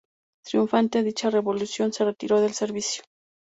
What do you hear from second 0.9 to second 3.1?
dicha revolución, se retiró del servicio.